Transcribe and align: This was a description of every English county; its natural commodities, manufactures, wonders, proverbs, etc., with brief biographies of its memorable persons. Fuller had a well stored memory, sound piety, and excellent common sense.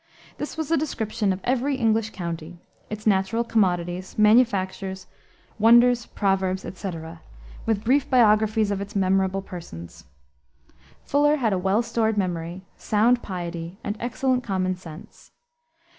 This 0.39 0.57
was 0.57 0.71
a 0.71 0.77
description 0.77 1.31
of 1.31 1.41
every 1.43 1.75
English 1.75 2.09
county; 2.09 2.57
its 2.89 3.05
natural 3.05 3.43
commodities, 3.43 4.17
manufactures, 4.17 5.05
wonders, 5.59 6.07
proverbs, 6.07 6.65
etc., 6.65 7.21
with 7.67 7.83
brief 7.83 8.09
biographies 8.09 8.71
of 8.71 8.81
its 8.81 8.95
memorable 8.95 9.43
persons. 9.43 10.05
Fuller 11.03 11.35
had 11.35 11.53
a 11.53 11.59
well 11.59 11.83
stored 11.83 12.17
memory, 12.17 12.63
sound 12.77 13.21
piety, 13.21 13.77
and 13.83 13.95
excellent 13.99 14.43
common 14.43 14.75
sense. 14.75 15.33